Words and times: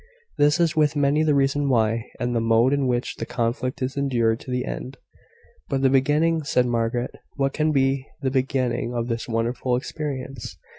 This 0.39 0.59
is 0.59 0.75
with 0.75 0.95
many 0.95 1.21
the 1.21 1.35
reason 1.35 1.69
why, 1.69 2.09
and 2.19 2.35
the 2.35 2.41
mode 2.41 2.73
in 2.73 2.87
which, 2.87 3.17
the 3.17 3.25
conflict 3.27 3.83
is 3.83 3.95
endured 3.95 4.39
to 4.39 4.49
the 4.49 4.65
end." 4.65 4.97
"But 5.69 5.83
the 5.83 5.91
beginning," 5.91 6.43
said 6.43 6.65
Margaret; 6.65 7.11
"what 7.35 7.53
can 7.53 7.71
be 7.71 8.07
the 8.19 8.31
beginning 8.31 8.95
of 8.95 9.09
this 9.09 9.27
wonderful 9.29 9.75
experience?" 9.75 10.57